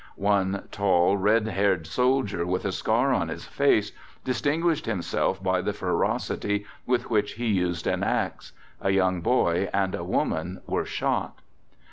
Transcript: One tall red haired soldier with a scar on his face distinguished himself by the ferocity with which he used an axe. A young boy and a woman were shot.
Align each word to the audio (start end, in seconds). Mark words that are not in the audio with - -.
One 0.15 0.63
tall 0.71 1.15
red 1.15 1.47
haired 1.47 1.85
soldier 1.85 2.43
with 2.43 2.65
a 2.65 2.71
scar 2.71 3.13
on 3.13 3.27
his 3.27 3.45
face 3.45 3.91
distinguished 4.23 4.87
himself 4.87 5.43
by 5.43 5.61
the 5.61 5.73
ferocity 5.73 6.65
with 6.87 7.11
which 7.11 7.33
he 7.33 7.45
used 7.45 7.85
an 7.85 8.01
axe. 8.01 8.51
A 8.81 8.89
young 8.89 9.21
boy 9.21 9.69
and 9.71 9.93
a 9.93 10.03
woman 10.03 10.59
were 10.65 10.85
shot. 10.85 11.43